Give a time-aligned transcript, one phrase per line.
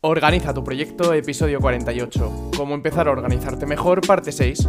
[0.00, 2.52] Organiza tu proyecto, episodio 48.
[2.56, 4.68] Cómo empezar a organizarte mejor, parte 6.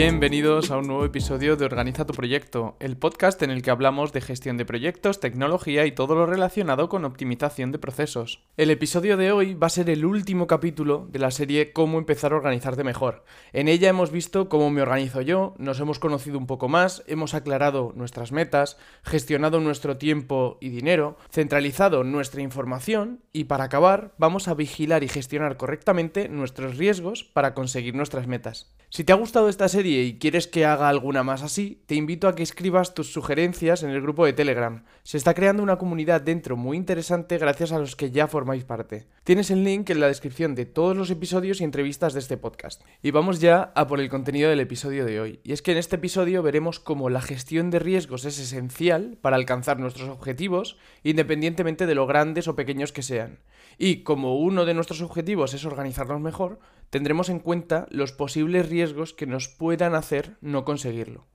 [0.00, 4.12] Bienvenidos a un nuevo episodio de Organiza tu proyecto, el podcast en el que hablamos
[4.12, 8.44] de gestión de proyectos, tecnología y todo lo relacionado con optimización de procesos.
[8.56, 12.32] El episodio de hoy va a ser el último capítulo de la serie Cómo empezar
[12.32, 13.24] a organizarte mejor.
[13.52, 17.34] En ella hemos visto cómo me organizo yo, nos hemos conocido un poco más, hemos
[17.34, 24.46] aclarado nuestras metas, gestionado nuestro tiempo y dinero, centralizado nuestra información y para acabar vamos
[24.46, 28.72] a vigilar y gestionar correctamente nuestros riesgos para conseguir nuestras metas.
[28.90, 32.28] Si te ha gustado esta serie y quieres que haga alguna más así, te invito
[32.28, 34.84] a que escribas tus sugerencias en el grupo de Telegram.
[35.02, 39.06] Se está creando una comunidad dentro muy interesante gracias a los que ya formáis parte.
[39.24, 42.82] Tienes el link en la descripción de todos los episodios y entrevistas de este podcast.
[43.02, 45.40] Y vamos ya a por el contenido del episodio de hoy.
[45.44, 49.36] Y es que en este episodio veremos cómo la gestión de riesgos es esencial para
[49.36, 53.40] alcanzar nuestros objetivos, independientemente de lo grandes o pequeños que sean.
[53.78, 56.58] Y como uno de nuestros objetivos es organizarnos mejor,
[56.90, 61.26] tendremos en cuenta los posibles riesgos que nos puedan hacer no conseguirlo.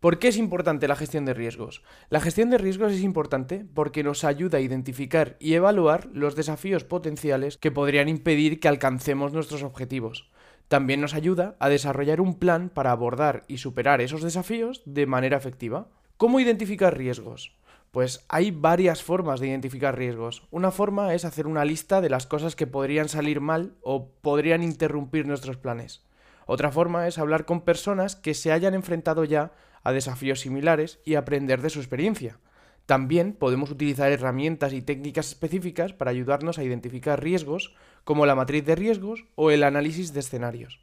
[0.00, 1.82] ¿Por qué es importante la gestión de riesgos?
[2.10, 6.84] La gestión de riesgos es importante porque nos ayuda a identificar y evaluar los desafíos
[6.84, 10.30] potenciales que podrían impedir que alcancemos nuestros objetivos.
[10.68, 15.38] También nos ayuda a desarrollar un plan para abordar y superar esos desafíos de manera
[15.38, 15.88] efectiva.
[16.16, 17.56] ¿Cómo identificar riesgos?
[17.96, 20.42] Pues hay varias formas de identificar riesgos.
[20.50, 24.62] Una forma es hacer una lista de las cosas que podrían salir mal o podrían
[24.62, 26.02] interrumpir nuestros planes.
[26.44, 31.14] Otra forma es hablar con personas que se hayan enfrentado ya a desafíos similares y
[31.14, 32.38] aprender de su experiencia.
[32.84, 38.66] También podemos utilizar herramientas y técnicas específicas para ayudarnos a identificar riesgos, como la matriz
[38.66, 40.80] de riesgos o el análisis de escenarios.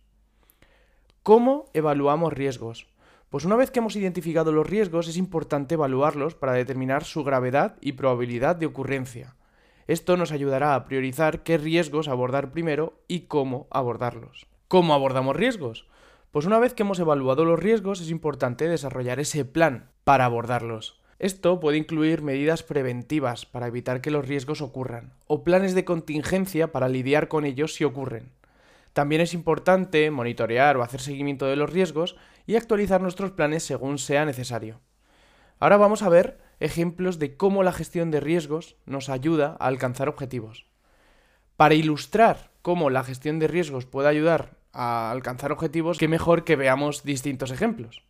[1.22, 2.88] ¿Cómo evaluamos riesgos?
[3.34, 7.78] Pues una vez que hemos identificado los riesgos es importante evaluarlos para determinar su gravedad
[7.82, 9.34] y probabilidad de ocurrencia.
[9.88, 14.46] Esto nos ayudará a priorizar qué riesgos abordar primero y cómo abordarlos.
[14.68, 15.88] ¿Cómo abordamos riesgos?
[16.30, 21.02] Pues una vez que hemos evaluado los riesgos es importante desarrollar ese plan para abordarlos.
[21.18, 26.72] Esto puede incluir medidas preventivas para evitar que los riesgos ocurran, o planes de contingencia
[26.72, 28.30] para lidiar con ellos si ocurren.
[28.94, 32.16] También es importante monitorear o hacer seguimiento de los riesgos
[32.46, 34.82] y actualizar nuestros planes según sea necesario.
[35.60, 40.10] Ahora vamos a ver ejemplos de cómo la gestión de riesgos nos ayuda a alcanzar
[40.10, 40.66] objetivos.
[41.56, 46.56] Para ilustrar cómo la gestión de riesgos puede ayudar a alcanzar objetivos, qué mejor que
[46.56, 48.04] veamos distintos ejemplos.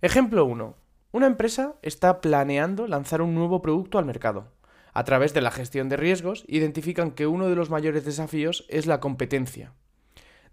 [0.00, 0.76] Ejemplo 1.
[1.12, 4.52] Una empresa está planeando lanzar un nuevo producto al mercado.
[4.94, 8.86] A través de la gestión de riesgos, identifican que uno de los mayores desafíos es
[8.86, 9.72] la competencia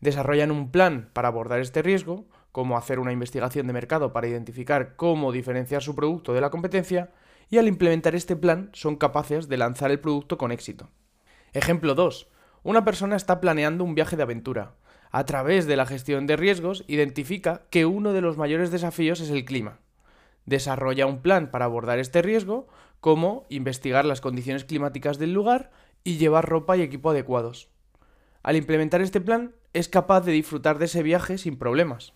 [0.01, 4.95] desarrollan un plan para abordar este riesgo, como hacer una investigación de mercado para identificar
[4.95, 7.11] cómo diferenciar su producto de la competencia,
[7.49, 10.89] y al implementar este plan son capaces de lanzar el producto con éxito.
[11.53, 12.27] Ejemplo 2.
[12.63, 14.73] Una persona está planeando un viaje de aventura.
[15.11, 19.31] A través de la gestión de riesgos, identifica que uno de los mayores desafíos es
[19.31, 19.79] el clima.
[20.45, 22.67] Desarrolla un plan para abordar este riesgo,
[22.99, 25.71] como investigar las condiciones climáticas del lugar
[26.03, 27.69] y llevar ropa y equipo adecuados.
[28.43, 32.13] Al implementar este plan, es capaz de disfrutar de ese viaje sin problemas.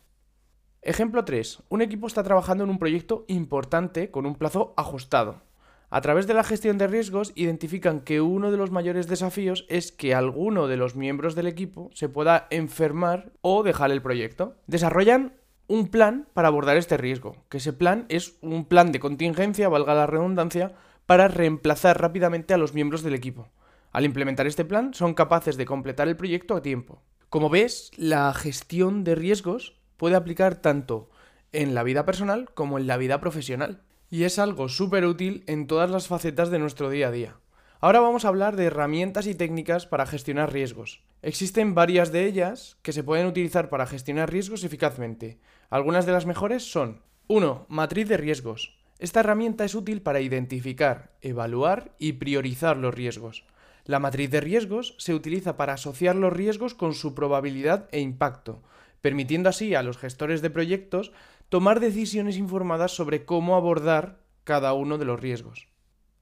[0.86, 1.64] Ejemplo 3.
[1.70, 5.42] Un equipo está trabajando en un proyecto importante con un plazo ajustado.
[5.90, 9.94] A través de la gestión de riesgos identifican que uno de los mayores desafíos es
[9.94, 14.56] que alguno de los miembros del equipo se pueda enfermar o dejar el proyecto.
[14.68, 19.70] Desarrollan un plan para abordar este riesgo, que ese plan es un plan de contingencia,
[19.70, 20.74] valga la redundancia,
[21.06, 23.48] para reemplazar rápidamente a los miembros del equipo.
[23.94, 27.02] Al implementar este plan son capaces de completar el proyecto a tiempo.
[27.30, 31.10] Como ves, la gestión de riesgos puede aplicar tanto
[31.54, 33.84] en la vida personal como en la vida profesional.
[34.10, 37.38] Y es algo súper útil en todas las facetas de nuestro día a día.
[37.80, 41.06] Ahora vamos a hablar de herramientas y técnicas para gestionar riesgos.
[41.22, 45.40] Existen varias de ellas que se pueden utilizar para gestionar riesgos eficazmente.
[45.70, 47.68] Algunas de las mejores son 1.
[47.70, 48.78] Matriz de riesgos.
[49.00, 53.46] Esta herramienta es útil para identificar, evaluar y priorizar los riesgos.
[53.86, 58.62] La matriz de riesgos se utiliza para asociar los riesgos con su probabilidad e impacto,
[59.04, 61.12] permitiendo así a los gestores de proyectos
[61.50, 65.68] tomar decisiones informadas sobre cómo abordar cada uno de los riesgos.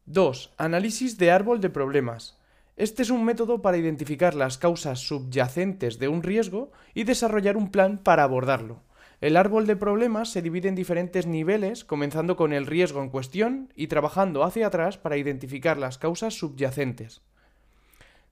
[0.08, 0.56] 2.
[0.58, 2.40] Análisis de árbol de problemas.
[2.78, 7.70] Este es un método para identificar las causas subyacentes de un riesgo y desarrollar un
[7.70, 8.82] plan para abordarlo.
[9.22, 13.72] El árbol de problemas se divide en diferentes niveles, comenzando con el riesgo en cuestión
[13.76, 17.22] y trabajando hacia atrás para identificar las causas subyacentes.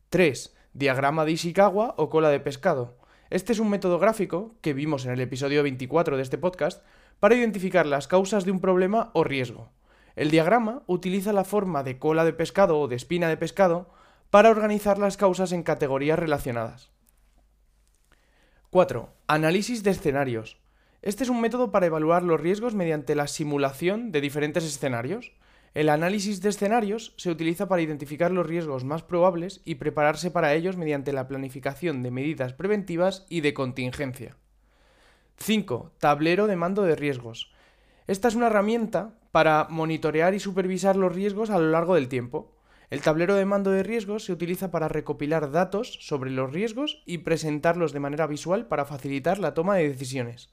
[0.10, 0.56] 3.
[0.74, 2.99] Diagrama de Ishikawa o cola de pescado.
[3.30, 6.84] Este es un método gráfico que vimos en el episodio 24 de este podcast
[7.20, 9.70] para identificar las causas de un problema o riesgo.
[10.16, 13.94] El diagrama utiliza la forma de cola de pescado o de espina de pescado
[14.32, 16.90] para organizar las causas en categorías relacionadas.
[18.72, 19.14] 4.
[19.28, 20.58] Análisis de escenarios.
[21.04, 25.34] Este es un método para evaluar los riesgos mediante la simulación de diferentes escenarios.
[25.74, 30.54] El análisis de escenarios se utiliza para identificar los riesgos más probables y prepararse para
[30.54, 34.38] ellos mediante la planificación de medidas preventivas y de contingencia.
[35.38, 35.94] 5.
[36.00, 37.52] Tablero de mando de riesgos.
[38.08, 42.56] Esta es una herramienta para monitorear y supervisar los riesgos a lo largo del tiempo.
[42.90, 47.20] El tablero de mando de riesgos se utiliza para recopilar datos sobre los riesgos y
[47.20, 50.50] presentarlos de manera visual para facilitar la toma de decisiones.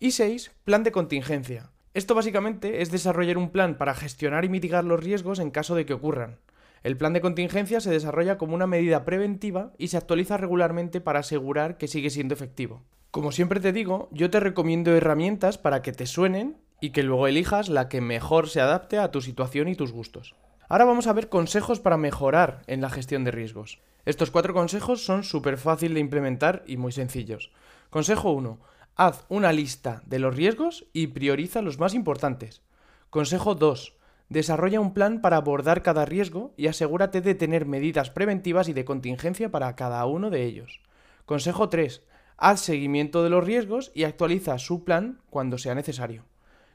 [0.00, 0.52] Y 6.
[0.64, 1.70] Plan de contingencia.
[1.98, 5.84] Esto básicamente es desarrollar un plan para gestionar y mitigar los riesgos en caso de
[5.84, 6.38] que ocurran.
[6.84, 11.18] El plan de contingencia se desarrolla como una medida preventiva y se actualiza regularmente para
[11.18, 12.84] asegurar que sigue siendo efectivo.
[13.10, 17.26] Como siempre te digo, yo te recomiendo herramientas para que te suenen y que luego
[17.26, 20.36] elijas la que mejor se adapte a tu situación y tus gustos.
[20.68, 23.80] Ahora vamos a ver consejos para mejorar en la gestión de riesgos.
[24.04, 27.50] Estos cuatro consejos son súper fácil de implementar y muy sencillos.
[27.90, 28.60] Consejo 1.
[29.00, 32.62] Haz una lista de los riesgos y prioriza los más importantes.
[33.10, 33.94] Consejo 2.
[34.28, 38.84] Desarrolla un plan para abordar cada riesgo y asegúrate de tener medidas preventivas y de
[38.84, 40.80] contingencia para cada uno de ellos.
[41.26, 42.02] Consejo 3.
[42.38, 46.24] Haz seguimiento de los riesgos y actualiza su plan cuando sea necesario.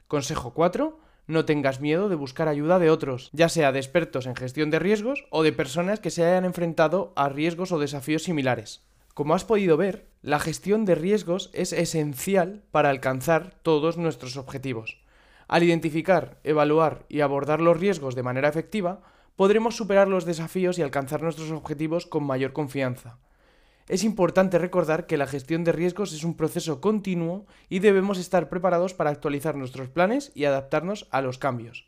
[0.08, 0.98] Consejo 4.
[1.26, 4.78] No tengas miedo de buscar ayuda de otros, ya sea de expertos en gestión de
[4.78, 8.82] riesgos o de personas que se hayan enfrentado a riesgos o desafíos similares.
[9.14, 14.98] Como has podido ver, la gestión de riesgos es esencial para alcanzar todos nuestros objetivos.
[15.46, 19.02] Al identificar, evaluar y abordar los riesgos de manera efectiva,
[19.36, 23.18] podremos superar los desafíos y alcanzar nuestros objetivos con mayor confianza.
[23.86, 28.48] Es importante recordar que la gestión de riesgos es un proceso continuo y debemos estar
[28.48, 31.86] preparados para actualizar nuestros planes y adaptarnos a los cambios.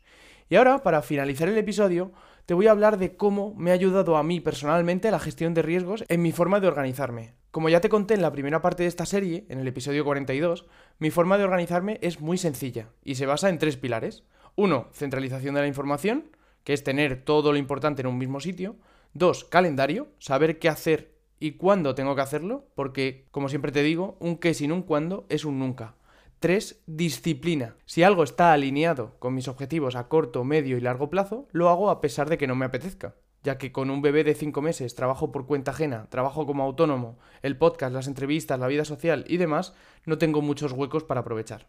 [0.49, 2.13] Y ahora, para finalizar el episodio,
[2.47, 5.61] te voy a hablar de cómo me ha ayudado a mí personalmente la gestión de
[5.61, 7.33] riesgos en mi forma de organizarme.
[7.51, 10.65] Como ya te conté en la primera parte de esta serie, en el episodio 42,
[10.97, 14.23] mi forma de organizarme es muy sencilla y se basa en tres pilares.
[14.55, 16.31] Uno, centralización de la información,
[16.63, 18.77] que es tener todo lo importante en un mismo sitio.
[19.13, 21.11] Dos, calendario, saber qué hacer
[21.41, 25.25] y cuándo tengo que hacerlo, porque, como siempre te digo, un qué sin un cuándo
[25.27, 25.96] es un nunca.
[26.39, 26.83] 3.
[26.85, 27.77] Disciplina.
[27.85, 31.89] Si algo está alineado con mis objetivos a corto, medio y largo plazo, lo hago
[31.89, 34.93] a pesar de que no me apetezca, ya que con un bebé de 5 meses
[34.93, 39.37] trabajo por cuenta ajena, trabajo como autónomo, el podcast, las entrevistas, la vida social y
[39.37, 39.73] demás,
[40.05, 41.65] no tengo muchos huecos para aprovechar.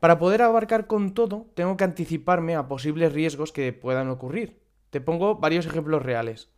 [0.00, 4.62] Para poder abarcar con todo, tengo que anticiparme a posibles riesgos que puedan ocurrir.
[4.88, 6.48] Te pongo varios ejemplos reales.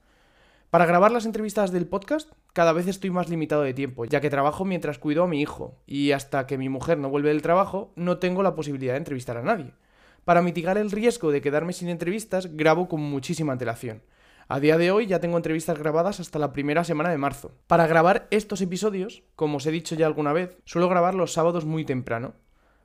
[0.76, 4.28] Para grabar las entrevistas del podcast, cada vez estoy más limitado de tiempo, ya que
[4.28, 7.94] trabajo mientras cuido a mi hijo, y hasta que mi mujer no vuelve del trabajo,
[7.96, 9.72] no tengo la posibilidad de entrevistar a nadie.
[10.26, 14.02] Para mitigar el riesgo de quedarme sin entrevistas, grabo con muchísima antelación.
[14.48, 17.52] A día de hoy ya tengo entrevistas grabadas hasta la primera semana de marzo.
[17.68, 21.64] Para grabar estos episodios, como os he dicho ya alguna vez, suelo grabar los sábados
[21.64, 22.34] muy temprano.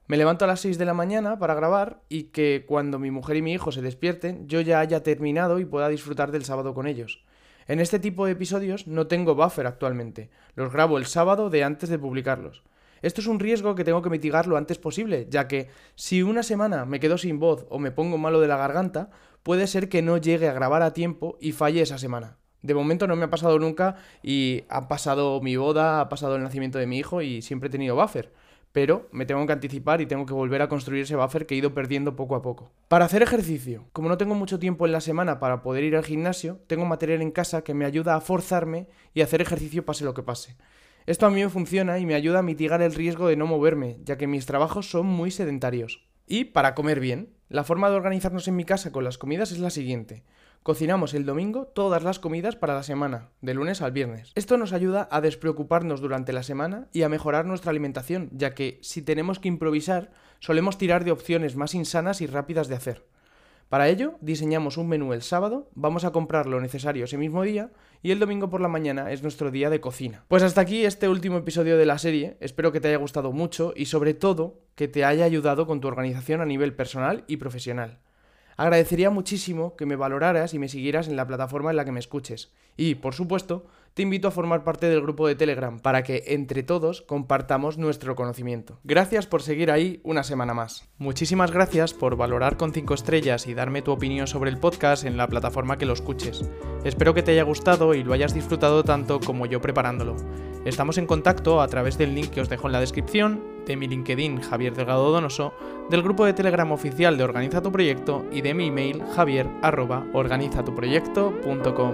[0.08, 3.36] Me levanto a las 6 de la mañana para grabar y que cuando mi mujer
[3.36, 6.88] y mi hijo se despierten yo ya haya terminado y pueda disfrutar del sábado con
[6.88, 7.26] ellos.
[7.72, 11.88] En este tipo de episodios no tengo buffer actualmente, los grabo el sábado de antes
[11.88, 12.64] de publicarlos.
[13.02, 16.44] Esto es un riesgo que tengo que mitigar lo antes posible, ya que si una
[16.44, 19.10] semana me quedo sin voz o me pongo malo de la garganta,
[19.42, 22.36] puede ser que no llegue a grabar a tiempo y falle esa semana.
[22.62, 26.44] De momento no me ha pasado nunca y ha pasado mi boda, ha pasado el
[26.44, 28.34] nacimiento de mi hijo y siempre he tenido buffer
[28.72, 31.58] pero me tengo que anticipar y tengo que volver a construir ese buffer que he
[31.58, 32.72] ido perdiendo poco a poco.
[32.88, 36.06] Para hacer ejercicio, como no tengo mucho tiempo en la semana para poder ir al
[36.06, 40.13] gimnasio, tengo material en casa que me ayuda a forzarme y hacer ejercicio pase lo
[40.13, 40.56] que pase.
[41.06, 43.98] Esto a mí me funciona y me ayuda a mitigar el riesgo de no moverme,
[44.04, 46.06] ya que mis trabajos son muy sedentarios.
[46.28, 49.60] Y para comer bien, la forma de organizarnos en mi casa con las comidas es
[49.60, 50.24] la siguiente.
[50.63, 54.32] Cocinamos el domingo todas las comidas para la semana, de lunes al viernes.
[54.36, 58.77] Esto nos ayuda a despreocuparnos durante la semana y a mejorar nuestra alimentación, ya que
[58.84, 63.08] si tenemos que improvisar, solemos tirar de opciones más insanas y rápidas de hacer.
[63.70, 67.72] Para ello, diseñamos un menú el sábado, vamos a comprar lo necesario ese mismo día
[68.03, 70.25] y el domingo por la mañana es nuestro día de cocina.
[70.27, 73.74] Pues hasta aquí este último episodio de la serie, espero que te haya gustado mucho
[73.75, 77.98] y sobre todo que te haya ayudado con tu organización a nivel personal y profesional.
[78.58, 82.00] Agradecería muchísimo que me valoraras y me siguieras en la plataforma en la que me
[82.00, 82.51] escuches.
[82.77, 86.63] Y, por supuesto, te invito a formar parte del grupo de Telegram para que entre
[86.63, 88.79] todos compartamos nuestro conocimiento.
[88.84, 90.88] Gracias por seguir ahí una semana más.
[90.98, 95.17] Muchísimas gracias por valorar con 5 estrellas y darme tu opinión sobre el podcast en
[95.17, 96.50] la plataforma que lo escuches.
[96.86, 100.15] Espero que te haya gustado y lo hayas disfrutado tanto como yo preparándolo.
[100.65, 103.88] Estamos en contacto a través del link que os dejo en la descripción, de mi
[103.88, 105.56] LinkedIn Javier Delgado Donoso,
[105.89, 111.94] del grupo de Telegram oficial de Organiza tu Proyecto y de mi email javier.organizatuproyecto.com.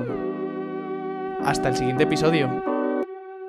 [1.44, 2.77] Hasta el siguiente episodio.